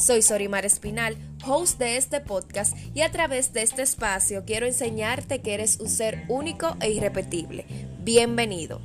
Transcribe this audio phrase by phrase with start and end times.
[0.00, 1.14] Soy Sorimar Espinal,
[1.46, 5.90] host de este podcast y a través de este espacio quiero enseñarte que eres un
[5.90, 7.66] ser único e irrepetible.
[7.98, 8.80] Bienvenido.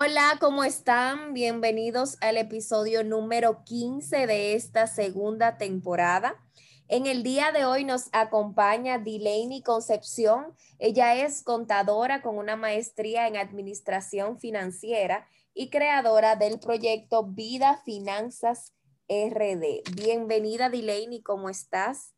[0.00, 1.34] Hola, ¿cómo están?
[1.34, 6.34] Bienvenidos al episodio número 15 de esta segunda temporada.
[6.88, 10.56] En el día de hoy nos acompaña Delaney Concepción.
[10.80, 18.72] Ella es contadora con una maestría en administración financiera y creadora del proyecto Vida Finanzas
[19.08, 19.82] RD.
[19.94, 22.14] Bienvenida, Delaney, ¿cómo estás?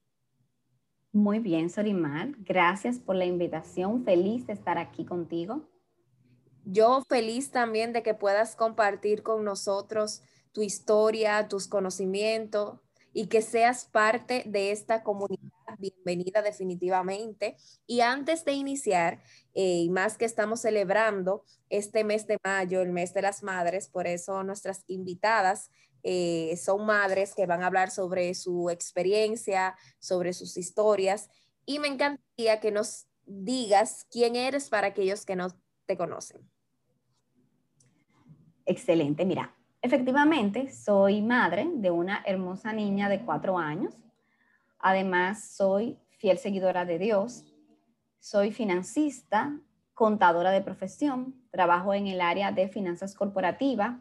[1.13, 2.33] Muy bien, Sorimar.
[2.39, 4.05] Gracias por la invitación.
[4.05, 5.69] Feliz de estar aquí contigo.
[6.65, 12.81] Yo feliz también de que puedas compartir con nosotros tu historia, tus conocimientos
[13.15, 15.41] y que seas parte de esta comunidad.
[15.79, 17.57] Bienvenida definitivamente.
[17.87, 19.23] Y antes de iniciar,
[19.55, 23.89] eh, y más que estamos celebrando este mes de mayo, el mes de las madres,
[23.89, 25.71] por eso nuestras invitadas
[26.03, 31.31] eh, son madres que van a hablar sobre su experiencia, sobre sus historias.
[31.65, 35.49] Y me encantaría que nos digas quién eres para aquellos que no
[35.87, 36.43] te conocen.
[38.67, 39.55] Excelente, mira,
[39.85, 43.95] efectivamente soy madre de una hermosa niña de cuatro años.
[44.79, 47.45] Además, soy fiel seguidora de Dios,
[48.19, 49.61] soy financista,
[49.93, 53.99] contadora de profesión, trabajo en el área de finanzas corporativas,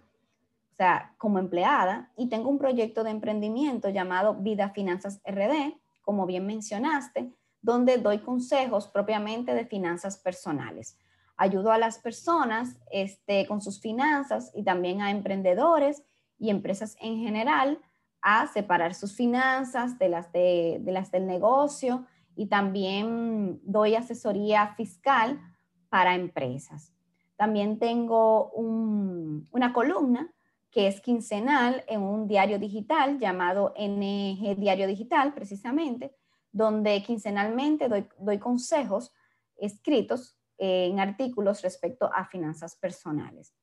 [0.71, 6.25] o sea, como empleada, y tengo un proyecto de emprendimiento llamado Vida Finanzas RD, como
[6.25, 10.97] bien mencionaste, donde doy consejos propiamente de finanzas personales.
[11.35, 16.03] Ayudo a las personas este, con sus finanzas y también a emprendedores
[16.39, 17.79] y empresas en general
[18.21, 22.05] a separar sus finanzas de las, de las del negocio
[22.35, 25.39] y también doy asesoría fiscal
[25.89, 26.93] para empresas.
[27.35, 30.33] También tengo una columna
[30.71, 36.15] que es quincenal en un diario digital llamado NG Diario Digital, precisamente,
[36.51, 39.13] donde quincenalmente doy, doy consejos
[39.57, 40.35] escritos
[40.65, 43.53] en artículos respecto a finanzas personales.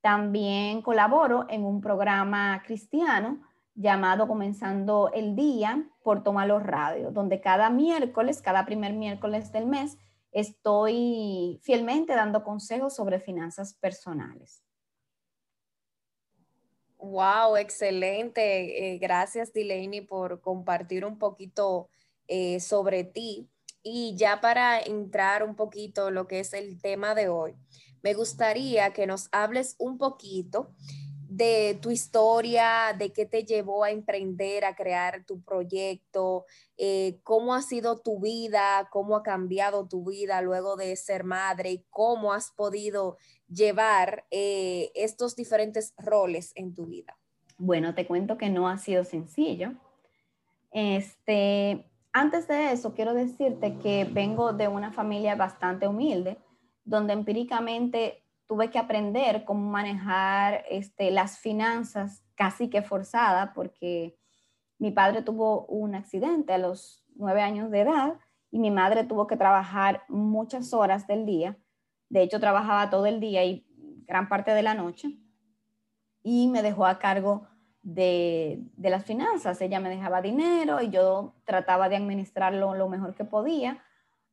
[0.00, 3.42] También colaboro en un programa cristiano
[3.74, 9.98] llamado Comenzando el Día por Tómalo Radio, donde cada miércoles, cada primer miércoles del mes,
[10.32, 14.62] estoy fielmente dando consejos sobre finanzas personales.
[16.96, 18.94] Wow, excelente.
[18.94, 21.90] Eh, gracias, Delaney, por compartir un poquito
[22.26, 23.50] eh, sobre ti.
[23.82, 27.54] Y ya para entrar un poquito lo que es el tema de hoy,
[28.02, 30.74] me gustaría que nos hables un poquito
[31.28, 36.46] de tu historia, de qué te llevó a emprender, a crear tu proyecto,
[36.78, 41.70] eh, cómo ha sido tu vida, cómo ha cambiado tu vida luego de ser madre
[41.70, 47.18] y cómo has podido llevar eh, estos diferentes roles en tu vida.
[47.58, 49.74] Bueno, te cuento que no ha sido sencillo.
[50.70, 56.38] Este, antes de eso, quiero decirte que vengo de una familia bastante humilde,
[56.84, 64.16] donde empíricamente tuve que aprender cómo manejar este, las finanzas casi que forzada porque
[64.78, 68.14] mi padre tuvo un accidente a los nueve años de edad
[68.50, 71.58] y mi madre tuvo que trabajar muchas horas del día.
[72.08, 73.66] De hecho, trabajaba todo el día y
[74.06, 75.18] gran parte de la noche
[76.22, 77.46] y me dejó a cargo
[77.88, 79.60] de, las finanzas.
[79.60, 83.82] Ella me dejaba dinero y yo trataba de administrarlo lo mejor que podía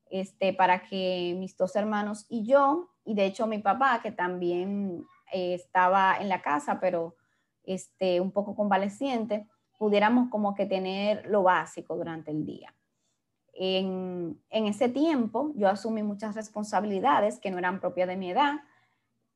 [0.10, 5.06] este, para que mis dos hermanos y yo y de hecho mi papá, que también
[5.32, 7.16] eh, estaba en la casa, pero
[7.64, 9.48] este, un poco convaleciente,
[9.78, 12.74] pudiéramos como que tener lo básico durante el día.
[13.54, 18.56] En, en, ese tiempo yo asumí muchas responsabilidades que no eran propias de mi edad,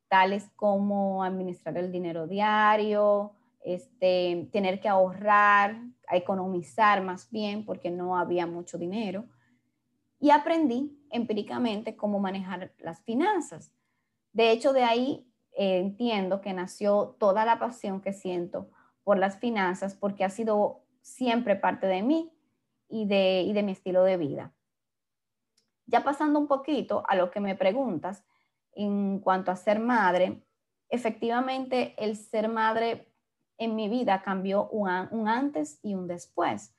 [0.10, 8.18] tales como administrar el dinero diario, este, tener que ahorrar, economizar más bien, porque no
[8.18, 9.26] había mucho dinero.
[10.20, 13.72] Y aprendí empíricamente cómo manejar las finanzas.
[14.34, 18.70] De hecho, de ahí eh, entiendo que nació toda la pasión que siento
[19.04, 22.32] por las finanzas porque ha sido siempre parte de mí
[22.88, 24.54] y de, y de mi estilo de vida.
[25.86, 28.24] Ya pasando un poquito a lo que me preguntas
[28.74, 30.44] en cuanto a ser madre,
[30.90, 33.09] efectivamente el ser madre
[33.60, 36.74] en mi vida cambió un, antes y un después,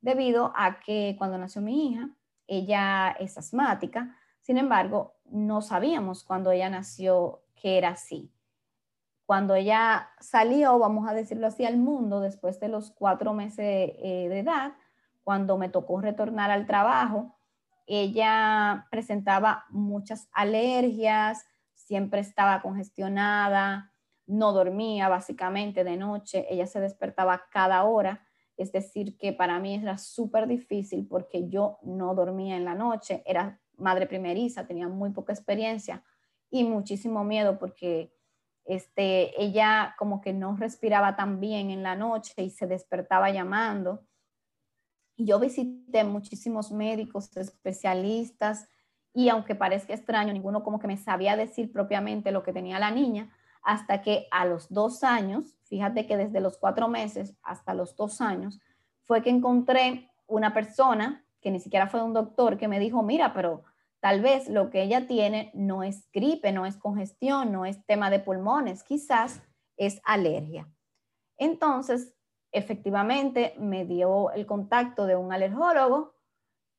[0.00, 2.10] debido a que cuando nació mi hija,
[2.46, 8.32] ella es asmática, sin embargo, no sabíamos cuando ella nació que era así.
[9.26, 14.26] Cuando ella salió, vamos a decirlo así, al mundo después de los cuatro meses eh,
[14.28, 14.72] de edad,
[15.24, 17.36] cuando me tocó retornar al trabajo,
[17.86, 23.92] ella presentaba muchas alergias, siempre estaba congestionada,
[24.28, 28.26] no dormía básicamente de noche, ella se despertaba cada hora,
[28.56, 33.22] es decir, que para mí era súper difícil porque yo no dormía en la noche,
[33.26, 36.04] era madre primeriza, tenía muy poca experiencia
[36.50, 38.12] y muchísimo miedo porque
[38.64, 44.04] este, ella como que no respiraba tan bien en la noche y se despertaba llamando.
[45.16, 48.68] Yo visité muchísimos médicos, especialistas,
[49.14, 52.90] y aunque parezca extraño, ninguno como que me sabía decir propiamente lo que tenía la
[52.90, 53.32] niña,
[53.62, 58.20] hasta que a los dos años, fíjate que desde los cuatro meses hasta los dos
[58.20, 58.60] años,
[59.04, 63.32] fue que encontré una persona que ni siquiera fue un doctor, que me dijo, mira,
[63.32, 63.62] pero
[64.00, 68.10] tal vez lo que ella tiene no es gripe, no es congestión, no es tema
[68.10, 69.42] de pulmones, quizás
[69.76, 70.68] es alergia.
[71.36, 72.14] Entonces,
[72.52, 76.14] efectivamente, me dio el contacto de un alergólogo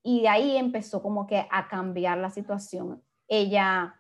[0.04, 3.04] y de ahí empezó como que a cambiar la situación.
[3.28, 3.99] Ella,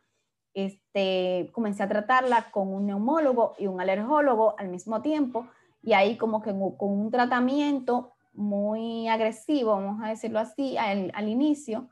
[0.53, 5.47] este, comencé a tratarla con un neumólogo y un alergólogo al mismo tiempo
[5.81, 11.89] y ahí como que con un tratamiento muy agresivo, vamos a decirlo así, al, inicio,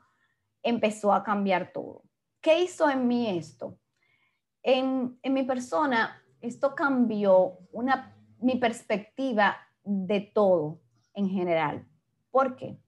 [0.62, 2.02] empezó a cambiar todo.
[2.40, 3.78] ¿Qué hizo en mí esto?
[4.62, 10.80] En, mi persona, esto cambió una, mi perspectiva de todo
[11.14, 11.86] en general.
[12.30, 12.78] ¿Por qué?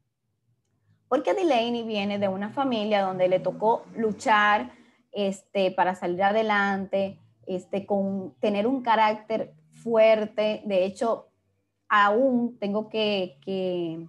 [1.09, 4.71] Porque Delaney viene de una familia donde le tocó luchar
[5.13, 10.63] este, para salir adelante, este, con tener un carácter fuerte.
[10.65, 11.29] De hecho,
[11.89, 14.09] aún tengo que, que,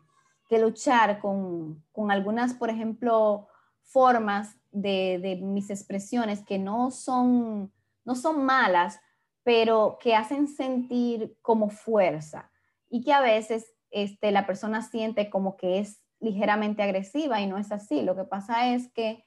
[0.59, 3.47] luchar con, con, algunas, por ejemplo,
[3.83, 7.71] formas de, mis expresiones que no son,
[8.03, 8.99] no son malas,
[9.43, 12.51] pero que hacen sentir como fuerza
[12.89, 17.57] y que a veces este, la persona siente como que es ligeramente agresiva y no
[17.57, 18.01] es así.
[18.01, 19.23] Lo que pasa es que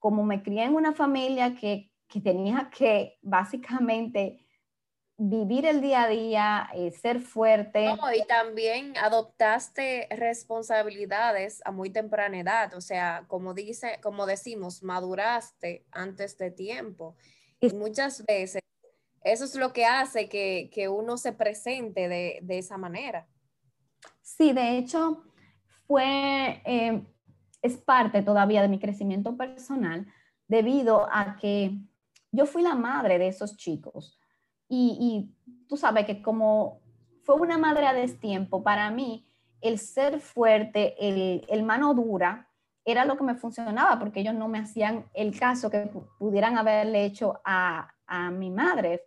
[0.00, 4.44] como me crié en una familia que, que tenía que básicamente
[5.22, 7.86] vivir el día a día, eh, ser fuerte.
[8.16, 15.84] y también adoptaste responsabilidades a muy temprana edad, o sea, como dice, como decimos, maduraste
[15.92, 17.16] antes de tiempo.
[17.60, 18.62] Y muchas veces
[19.22, 23.28] eso es lo que hace que, uno se presente de, esa manera.
[24.22, 25.22] Sí, de hecho,
[25.86, 27.02] fue, eh,
[27.62, 30.06] es parte todavía de mi crecimiento personal
[30.48, 31.78] debido a que
[32.32, 34.20] yo fui la madre de esos chicos
[34.72, 35.34] y,
[35.68, 36.80] tú sabes que como
[37.24, 39.26] fue una madre a destiempo, para mí
[39.60, 42.48] el ser fuerte, el, mano dura,
[42.84, 47.04] era lo que me funcionaba porque ellos no me hacían el caso que pudieran haberle
[47.04, 47.92] hecho a,
[48.32, 49.02] mi madre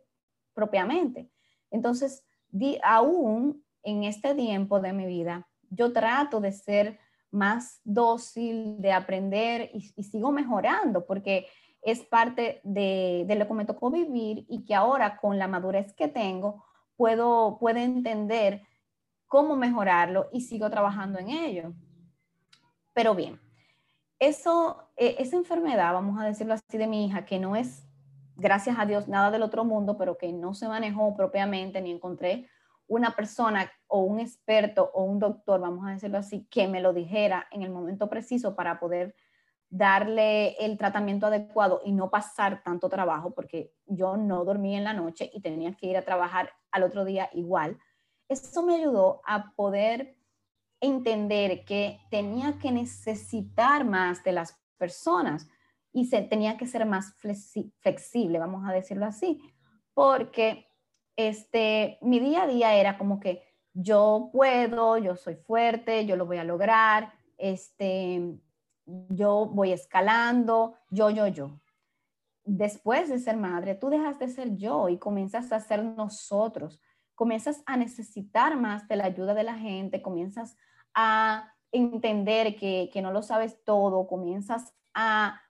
[0.53, 1.29] propiamente.
[1.71, 2.25] Entonces,
[2.83, 6.99] aún en este tiempo de mi vida, yo trato de ser
[7.33, 11.47] más dócil, de aprender y, sigo mejorando porque
[11.81, 16.07] es parte de, lo que me tocó vivir y que ahora con la madurez que
[16.07, 16.63] tengo
[16.95, 18.61] puedo, puedo entender
[19.27, 21.73] cómo mejorarlo y sigo trabajando en ello.
[22.93, 23.41] Pero bien,
[24.19, 27.87] eso, e, esa enfermedad, vamos a decirlo así, de mi hija, que no es,
[28.35, 32.47] gracias a Dios, nada del otro mundo, pero que no se manejó propiamente ni encontré
[32.93, 36.93] una persona o un experto o un doctor, vamos a decirlo así, que me lo
[36.93, 39.15] dijera en el momento preciso para poder
[39.69, 44.93] darle el tratamiento adecuado y no pasar tanto trabajo, porque yo no dormía en la
[44.93, 47.79] noche y tenía que ir a trabajar al otro día igual.
[48.29, 50.15] Eso me ayudó a poder
[50.79, 55.47] entender que tenía que necesitar más de las personas
[55.91, 59.41] y se, tenía que ser más flexible, vamos a decirlo así,
[59.93, 60.67] porque
[61.15, 63.43] este, mi día a día era como que
[63.73, 68.37] yo puedo, yo soy fuerte, yo lo voy a lograr, este,
[68.85, 71.59] yo voy escalando, yo, yo, yo.
[72.45, 76.81] Después de ser madre, tú dejas de ser yo y comienzas a ser nosotros.
[77.15, 80.57] Comienzas a necesitar más de la ayuda de la gente, comienzas
[80.93, 85.41] a entender que, no lo sabes todo, comienzas a,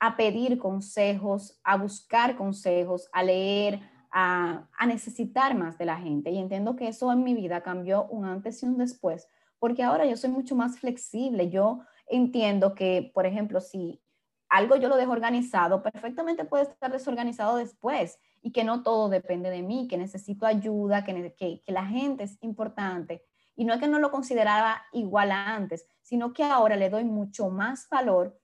[0.00, 3.80] a, pedir consejos, a buscar consejos, a leer,
[4.12, 6.30] a, necesitar más de la gente.
[6.30, 9.28] Y entiendo que eso en mi vida cambió un antes y un después,
[9.58, 11.48] porque ahora yo soy mucho más flexible.
[11.48, 14.00] Yo entiendo que, por ejemplo, si
[14.48, 19.48] algo yo lo dejo organizado, perfectamente puede estar desorganizado después y que no todo depende
[19.50, 23.24] de mí, que necesito ayuda, que, que, la gente es importante.
[23.56, 27.48] Y no es que no lo consideraba igual antes, sino que ahora le doy mucho
[27.48, 28.38] más valor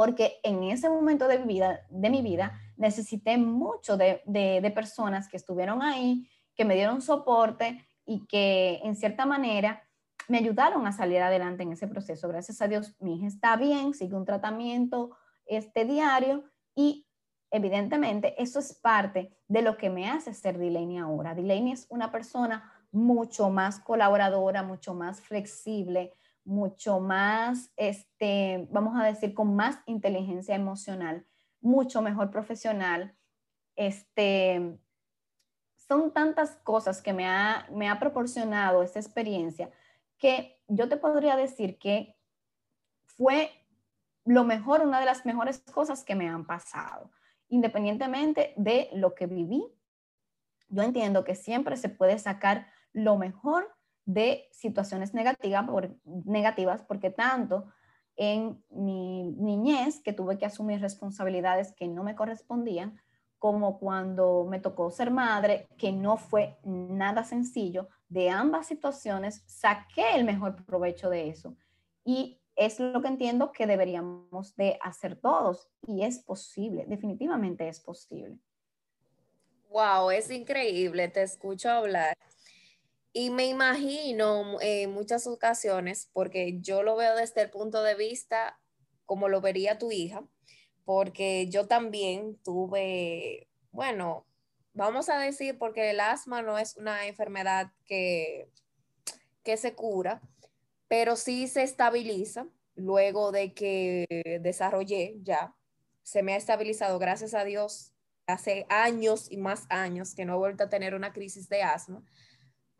[0.00, 5.28] porque en ese momento de mi vida, de mi vida necesité mucho de, de, personas
[5.28, 9.82] que estuvieron ahí, que me dieron soporte y que en cierta manera
[10.28, 12.26] me ayudaron a salir adelante en ese proceso.
[12.28, 16.44] Gracias a Dios, mi hija está bien, sigue un tratamiento este diario
[16.74, 17.06] y
[17.50, 21.34] evidentemente eso es parte de lo que me hace ser Delaney ahora.
[21.34, 29.04] Delaney es una persona mucho más colaboradora, mucho más flexible, mucho más, este, vamos a
[29.04, 31.26] decir, con más inteligencia emocional,
[31.60, 33.14] mucho mejor profesional.
[33.76, 34.78] Este,
[35.76, 39.70] son tantas cosas que me ha, me ha proporcionado esta experiencia
[40.18, 42.16] que yo te podría decir que
[43.04, 43.50] fue
[44.24, 47.10] lo mejor, una de las mejores cosas que me han pasado,
[47.48, 49.64] independientemente de lo que viví.
[50.68, 53.74] Yo entiendo que siempre se puede sacar lo mejor
[54.04, 55.64] de situaciones negativas,
[56.04, 57.72] negativas porque tanto
[58.20, 63.00] en mi niñez, que tuve que asumir responsabilidades que no me correspondían,
[63.38, 70.14] como cuando me tocó ser madre, que no fue nada sencillo, de ambas situaciones saqué
[70.14, 71.56] el mejor provecho de eso.
[72.04, 77.80] Y es lo que entiendo que deberíamos de hacer todos y es posible, definitivamente es
[77.80, 78.38] posible.
[79.70, 82.18] Wow, es increíble, te escucho hablar.
[83.12, 88.60] Y me imagino en muchas ocasiones, porque yo lo veo desde el punto de vista
[89.04, 90.24] como lo vería tu hija,
[90.84, 94.26] porque yo también tuve, bueno,
[94.72, 98.48] vamos a decir, porque el asma no es una enfermedad que,
[99.42, 100.22] que se cura,
[100.86, 105.54] pero sí se estabiliza luego de que desarrollé ya.
[106.04, 107.92] Se me ha estabilizado, gracias a Dios,
[108.26, 112.04] hace años y más años que no he vuelto a tener una crisis de asma,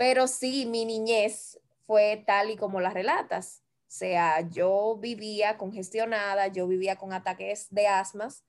[0.00, 3.62] pero sí, mi niñez fue tal y como la relatas.
[3.80, 8.42] O sea, yo vivía congestionada, yo vivía con ataques de asmas.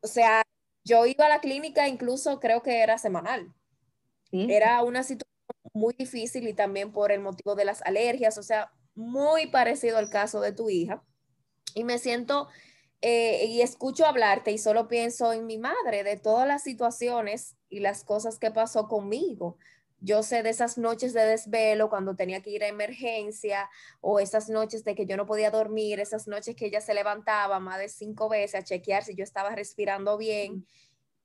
[0.00, 0.40] O sea,
[0.84, 3.52] yo iba a la clínica incluso creo que era semanal.
[4.32, 5.36] Era una situación
[5.74, 10.08] muy difícil y también por el motivo de las alergias, o sea, muy parecido al
[10.08, 11.04] caso de tu hija.
[11.74, 12.48] Y me siento
[13.00, 17.80] eh, y escucho hablarte y solo pienso en mi madre, de todas las situaciones y
[17.80, 19.56] las cosas que pasó conmigo.
[20.00, 23.68] Yo sé de esas noches de desvelo cuando tenía que ir a emergencia
[24.00, 27.58] o esas noches de que yo no podía dormir, esas noches que ella se levantaba
[27.58, 30.66] más de cinco veces a chequear si yo estaba respirando bien,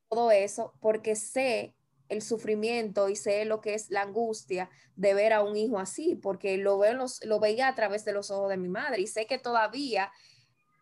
[0.10, 1.76] todo eso, porque sé
[2.10, 6.16] el sufrimiento y sé lo que es la angustia de ver a un hijo así,
[6.16, 9.08] porque lo, veo los, lo veía a través de los ojos de mi madre y
[9.08, 10.12] sé que todavía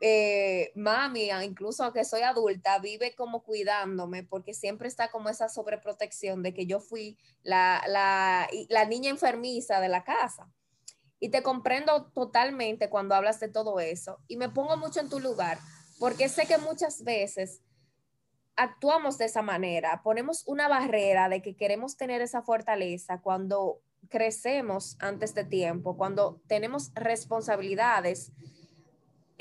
[0.01, 6.41] eh, mami, incluso aunque soy adulta, vive como cuidándome porque siempre está como esa sobreprotección
[6.41, 10.51] de que yo fui la, la, la niña enfermiza de la casa.
[11.19, 15.19] Y te comprendo totalmente cuando hablas de todo eso y me pongo mucho en tu
[15.19, 15.59] lugar
[15.99, 17.61] porque sé que muchas veces
[18.55, 24.97] actuamos de esa manera, ponemos una barrera de que queremos tener esa fortaleza cuando crecemos
[24.99, 28.31] antes de tiempo, cuando tenemos responsabilidades,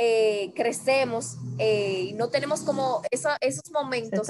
[0.03, 4.27] eh, crecemos eh, y no tenemos como esos momentos.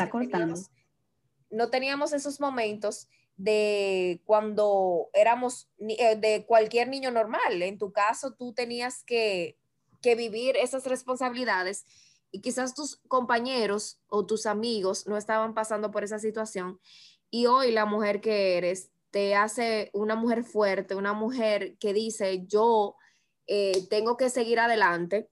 [1.49, 7.63] no teníamos esos momentos de cuando éramos eh, de cualquier niño normal.
[7.63, 9.57] En tu caso, tú tenías que,
[10.03, 11.85] que vivir esas responsabilidades
[12.33, 16.81] y quizás tus compañeros o tus amigos no estaban pasando por esa situación
[17.31, 22.45] y hoy la mujer que eres te hace una mujer fuerte, una mujer que dice
[22.47, 22.97] yo
[23.47, 25.29] eh, tengo que seguir adelante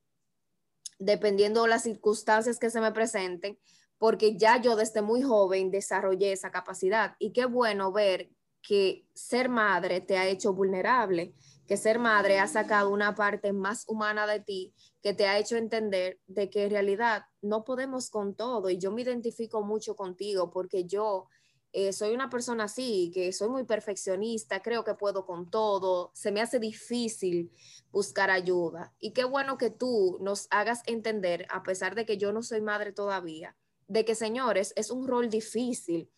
[0.99, 3.59] dependiendo de las circunstancias que se me presenten,
[3.99, 7.17] porque ya yo desde muy joven desarrollé esa capacidad.
[7.19, 8.31] Y qué bueno ver
[8.62, 11.35] que ser madre te ha hecho vulnerable,
[11.67, 15.57] que ser madre ha sacado una parte más humana de ti que te ha hecho
[15.57, 18.71] entender de que en realidad no podemos con todo.
[18.71, 21.28] Y yo me identifico mucho contigo porque yo
[21.72, 26.32] eh, soy una persona así, que soy muy perfeccionista, creo que puedo con todo, se
[26.32, 27.52] me hace difícil
[27.90, 28.92] buscar ayuda.
[28.98, 32.60] Y qué bueno que tú nos hagas entender, a pesar de que yo no soy
[32.60, 33.56] madre todavía,
[33.87, 36.10] de que señores, es un rol difícil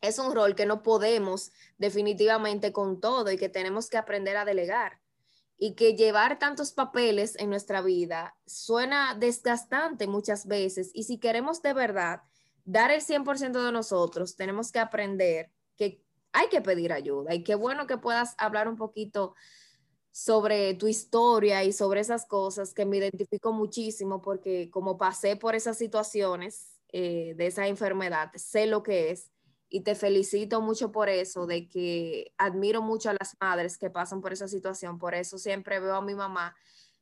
[0.00, 4.44] es un rol que no podemos definitivamente con todo y que tenemos que aprender a
[4.44, 5.00] delegar.
[5.62, 10.90] Y que llevar tantos papeles en nuestra vida suena desgastante muchas veces.
[10.94, 12.22] Y si queremos de verdad
[12.70, 17.34] dar el 100% de nosotros, tenemos que aprender que hay que pedir ayuda.
[17.34, 19.34] Y qué bueno que puedas hablar un poquito
[20.12, 25.54] sobre tu historia y sobre esas cosas que me identifico muchísimo porque como pasé por
[25.54, 29.30] esas situaciones, eh, de esa enfermedad, sé lo que es
[29.68, 34.20] y te felicito mucho por eso, de que admiro mucho a las madres que pasan
[34.20, 36.56] por esa situación, por eso siempre veo a mi mamá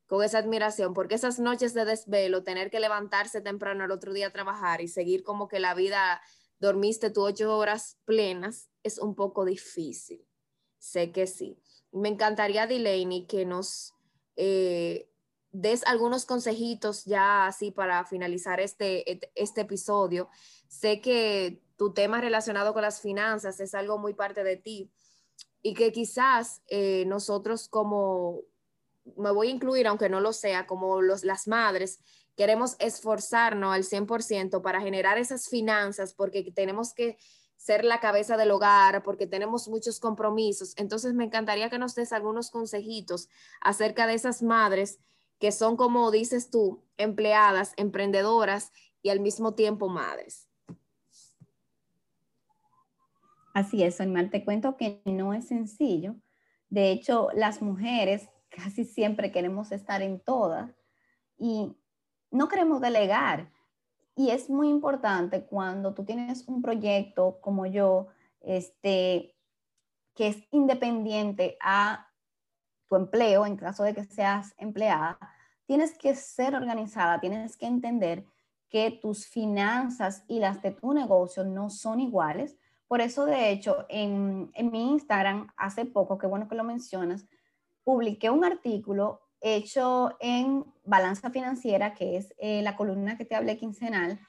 [0.08, 4.28] con esa admiración, porque esas noches de desvelo, tener que levantarse temprano el otro día
[4.28, 6.20] a trabajar y seguir como que la vida,
[6.58, 10.26] dormiste tú ocho horas plenas, es un poco difícil.
[10.78, 11.60] Sé que sí.
[11.92, 13.94] Me encantaría, Delaney, que nos
[14.36, 15.10] eh,
[15.52, 20.30] des algunos consejitos ya así para finalizar este, este episodio.
[20.68, 24.90] Sé que tu tema relacionado con las finanzas es algo muy parte de ti
[25.60, 28.40] y que quizás eh, nosotros como,
[29.16, 32.00] me voy a incluir aunque no lo sea, como los, las madres,
[32.36, 37.18] queremos esforzarnos al 100% para generar esas finanzas porque tenemos que
[37.56, 40.74] ser la cabeza del hogar, porque tenemos muchos compromisos.
[40.76, 43.28] Entonces me encantaría que nos des algunos consejitos
[43.60, 45.00] acerca de esas madres
[45.38, 48.72] que son, como dices tú, empleadas, emprendedoras
[49.02, 50.48] y al mismo tiempo madres.
[53.54, 56.14] Así es, Animal, te cuento que no es sencillo.
[56.70, 58.28] De hecho, las mujeres
[58.62, 60.70] casi siempre queremos estar en todas
[61.36, 61.76] y
[62.30, 63.50] no queremos delegar.
[64.14, 68.08] Y es muy importante cuando tú tienes un proyecto como yo,
[68.40, 69.36] este,
[70.14, 72.08] que es independiente a
[72.88, 75.18] tu empleo, en caso de que seas empleada,
[75.66, 78.24] tienes que ser organizada, tienes que entender
[78.68, 82.58] que tus finanzas y las de tu negocio no son iguales.
[82.86, 87.26] Por eso, de hecho, en, mi Instagram, hace poco, qué bueno que lo mencionas,
[87.88, 93.57] publiqué un artículo hecho en Balanza Financiera, que es eh, la columna que te hablé
[93.57, 94.21] quincenal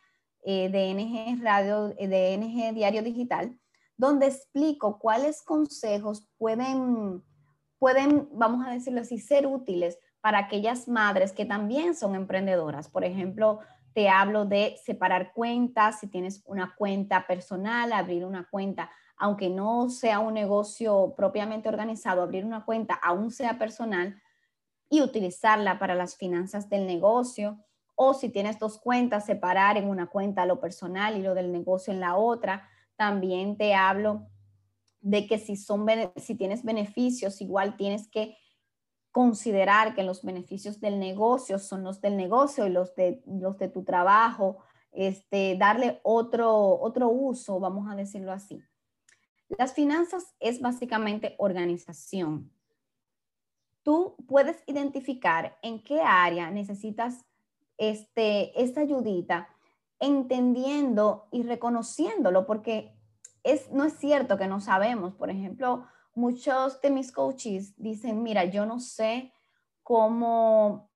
[0.46, 3.60] eh, de NG Radio, eh, de NG Diario Digital,
[3.98, 7.22] donde explico cuáles consejos pueden,
[7.80, 12.88] pueden, vamos a decirlo así, ser útiles para aquellas madres que también son emprendedoras.
[12.88, 13.60] Por ejemplo,
[13.94, 19.90] te hablo de separar cuentas, si tienes una cuenta personal, abrir una cuenta, aunque no
[19.90, 24.20] sea un negocio propiamente organizado, abrir una cuenta, aún sea personal,
[24.90, 27.60] y utilizarla para las finanzas del negocio.
[27.96, 31.94] O si tienes dos cuentas, separar en una cuenta lo personal y lo del negocio
[31.94, 32.68] en la otra.
[32.96, 34.28] También te hablo
[35.02, 35.56] de que si,
[36.36, 38.38] tienes beneficios, igual tienes que
[39.12, 43.68] considerar que los beneficios del negocio son los del negocio y los de, los de
[43.68, 44.60] tu trabajo,
[44.92, 48.62] este, darle otro, otro uso, vamos a decirlo así.
[49.58, 52.52] Las finanzas es básicamente organización
[53.90, 57.26] tú puedes identificar en qué área necesitas
[57.78, 59.50] este, esta ayudita,
[60.00, 62.96] entendiendo y reconociéndolo, porque
[63.44, 65.16] es, no es cierto que no sabemos.
[65.16, 69.34] Por ejemplo, muchos de mis coaches dicen, mira, yo no sé
[69.82, 70.92] cómo,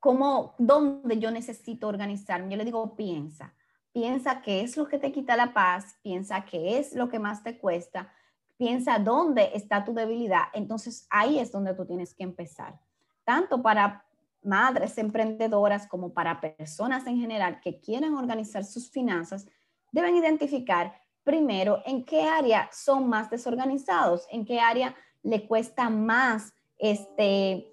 [0.00, 2.50] cómo, dónde yo necesito organizarme.
[2.50, 3.54] Yo le digo, piensa,
[3.92, 7.42] piensa qué es lo que te quita la paz, piensa qué es lo que más
[7.42, 8.12] te cuesta
[8.60, 12.78] piensa dónde está tu debilidad, entonces ahí es donde tú tienes que empezar.
[13.24, 14.04] Tanto para
[14.42, 19.46] madres emprendedoras como para personas en general que quieran organizar sus finanzas,
[19.92, 20.92] deben identificar
[21.24, 27.66] primero en qué área son más desorganizados, en qué área le cuesta más, este,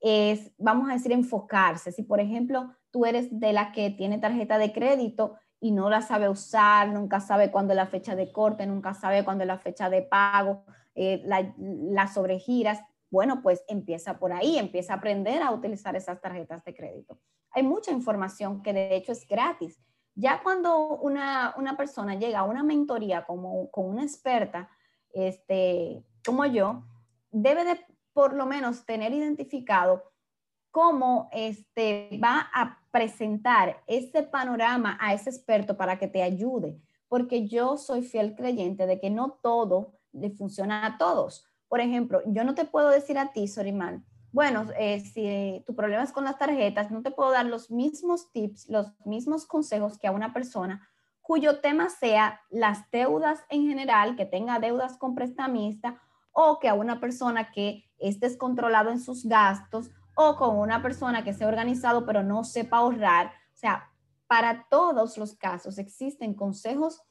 [0.00, 1.92] es, vamos a decir, enfocarse.
[1.92, 6.00] Si, por ejemplo, tú eres de la que tiene tarjeta de crédito y no la
[6.00, 9.58] sabe usar, nunca sabe cuándo es la fecha de corte, nunca sabe cuándo es la
[9.58, 12.80] fecha de pago, eh, las sobregiras.
[13.10, 17.18] Bueno, pues empieza por ahí, empieza a aprender a utilizar esas tarjetas de crédito.
[17.50, 19.78] Hay mucha información que de hecho es gratis.
[20.14, 24.70] Ya cuando una, persona llega a una mentoría como, con una experta,
[25.12, 26.84] este, como yo,
[27.30, 27.80] debe de
[28.12, 30.04] por lo menos tener identificado
[30.70, 37.46] cómo este, va a presentar ese panorama a ese experto para que te ayude, porque
[37.46, 41.46] yo soy fiel creyente de que no todo le funciona a todos.
[41.68, 46.04] Por ejemplo, yo no te puedo decir a ti, Sorimal, bueno, eh, si tu problema
[46.04, 50.06] es con las tarjetas, no te puedo dar los mismos tips, los mismos consejos que
[50.06, 50.88] a una persona
[51.20, 56.00] cuyo tema sea las deudas en general, que tenga deudas con prestamista,
[56.32, 61.24] o que a una persona que esté descontrolado en sus gastos, o con una persona
[61.24, 63.28] que sea organizado pero no sepa ahorrar.
[63.52, 63.90] O sea,
[64.26, 67.02] para todos los casos existen consejos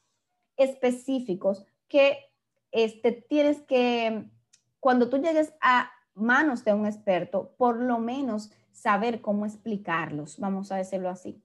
[0.56, 2.30] específicos que
[2.70, 4.30] este, tienes que,
[4.78, 10.70] cuando tú llegues a manos de un experto, por lo menos saber cómo explicarlos, vamos
[10.72, 11.42] a decirlo así.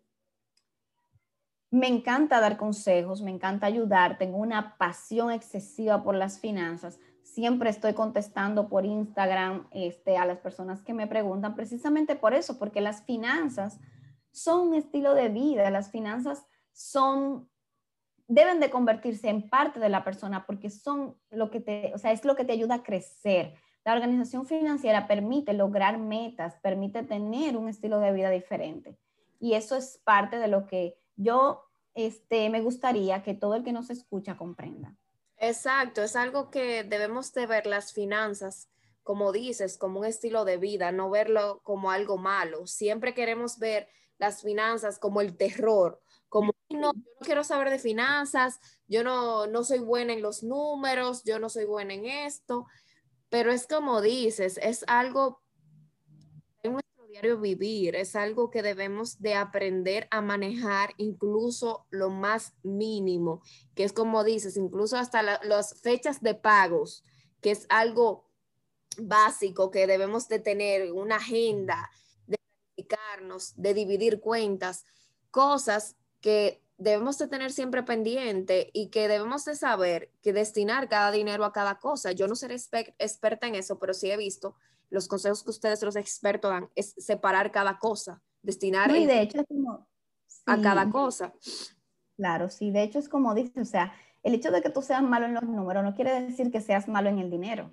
[1.72, 7.70] Me encanta dar consejos, me encanta ayudar, tengo una pasión excesiva por las finanzas, siempre
[7.70, 12.82] estoy contestando por Instagram este, a las personas que me preguntan, precisamente por eso, porque
[12.82, 13.80] las finanzas
[14.32, 17.50] son un estilo de vida, las finanzas son,
[18.28, 22.12] deben de convertirse en parte de la persona porque son lo que te, o sea,
[22.12, 23.56] es lo que te ayuda a crecer.
[23.84, 28.98] La organización financiera permite lograr metas, permite tener un estilo de vida diferente.
[29.40, 31.64] Y eso es parte de lo que yo
[31.96, 34.96] este, me gustaría que todo el que nos escucha comprenda.
[35.38, 38.70] Exacto, es algo que debemos de ver las finanzas,
[39.04, 42.66] como dices, como un estilo de vida, no verlo como algo malo.
[42.68, 47.80] Siempre queremos ver las finanzas como el terror, como no, yo no quiero saber de
[47.80, 52.66] finanzas, yo no, no soy buena en los números, yo no soy buena en esto,
[53.30, 55.42] pero es como dices, es algo
[57.16, 63.42] diario vivir, es algo que debemos de aprender a manejar incluso lo más mínimo,
[63.74, 67.06] que es como dices, incluso hasta las fechas de pagos,
[67.40, 68.30] que es algo
[68.98, 71.90] básico que debemos de tener, una agenda,
[72.28, 72.38] de
[72.76, 74.84] planificarnos, de dividir cuentas,
[75.32, 81.12] cosas que debemos de tener siempre pendiente y que debemos de saber que destinar cada
[81.12, 82.12] dinero a cada cosa.
[82.12, 84.58] Yo no seré experta en eso, pero sí he visto
[84.90, 89.40] los consejos que ustedes, los expertos, dan, es separar cada cosa, destinar de hecho
[90.46, 91.34] a cada cosa.
[92.16, 93.94] Claro, sí, de hecho es como dices, o sea,
[94.24, 96.88] el hecho de que tú seas malo en los números no quiere decir que seas
[96.88, 97.72] malo en el dinero,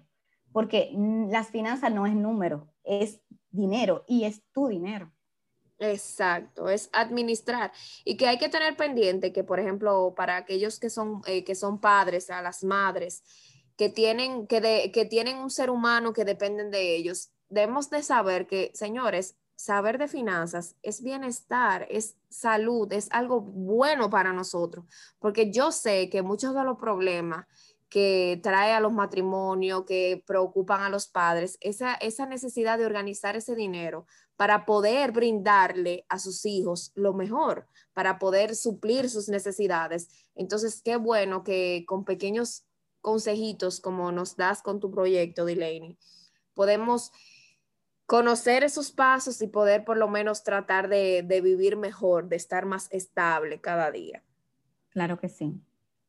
[0.53, 0.93] porque
[1.31, 3.21] las finanzas no es número, es
[3.51, 5.13] dinero y es tu dinero.
[5.79, 7.73] Exacto, es administrar
[8.05, 11.57] y que hay que tener pendiente que, por ejemplo, para aquellos que son, eh, que
[11.57, 13.25] son padres, a las madres,
[13.77, 18.47] que tienen, que, que tienen un ser humano que dependen de ellos, debemos de saber
[18.47, 24.85] que, señores, saber de finanzas es bienestar, es salud, es algo bueno para nosotros,
[25.19, 27.47] porque yo sé que muchos de los problemas
[27.89, 33.37] que trae a los matrimonios, que preocupan a los padres, esa, esa necesidad de organizar
[33.37, 34.07] ese dinero
[34.37, 40.09] para poder brindarle a sus hijos lo mejor, para poder suplir sus necesidades.
[40.35, 42.65] Entonces, qué bueno que con pequeños
[43.03, 45.99] consejitos como nos das con tu proyecto, Delaney,
[46.55, 47.13] podemos
[48.07, 52.65] conocer esos pasos y poder por lo menos tratar de, de vivir mejor, de estar
[52.65, 54.23] más estable cada día.
[54.91, 55.61] Claro que sí.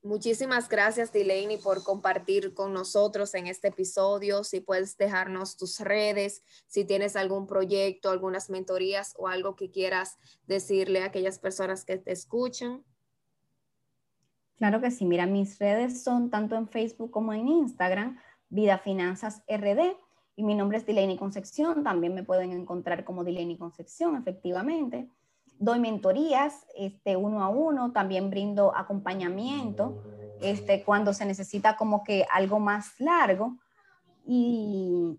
[0.06, 4.44] Muchísimas gracias, Delaney, por compartir con nosotros en este episodio.
[4.44, 10.18] Si puedes dejarnos tus redes, si tienes algún proyecto, algunas mentorías o algo que quieras
[10.46, 12.84] decirle a aquellas personas que te escuchan.
[14.58, 15.06] Claro que sí.
[15.06, 18.18] Mira, mis redes son tanto en Facebook como en Instagram,
[18.50, 19.96] Vida Finanzas RD.
[20.36, 21.84] Y mi nombre es Delaney Concepción.
[21.84, 25.10] También me pueden encontrar como Delaney Concepción, efectivamente
[25.60, 30.04] doy mentorías este, uno a uno, también brindo acompañamiento
[30.42, 33.58] este, cuando se necesita como que algo más largo.
[34.26, 35.18] Y,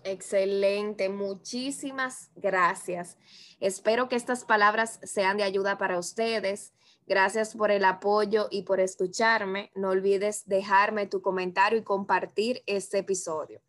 [0.05, 3.17] Excelente, muchísimas gracias.
[3.59, 6.75] Espero que estas palabras sean de ayuda para ustedes.
[7.07, 9.71] Gracias por el apoyo y por escucharme.
[9.75, 13.63] No olvides dejarme tu comentario y compartir este episodio.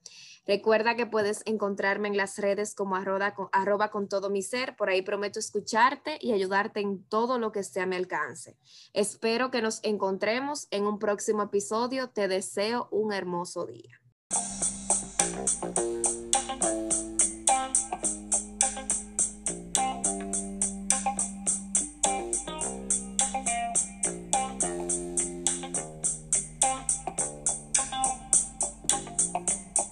[0.46, 4.76] Recuerda que puedes encontrarme en las redes como arroba con, todo mi ser.
[4.76, 8.58] Por ahí prometo escucharte y ayudarte en todo lo que esté a mi alcance.
[8.94, 12.10] Espero que nos encontremos en un próximo episodio.
[12.10, 14.02] Te deseo un hermoso día.